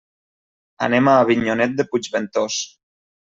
Anem 0.87 1.11
a 1.11 1.19
Avinyonet 1.25 1.75
de 1.83 1.85
Puigventós. 1.91 2.57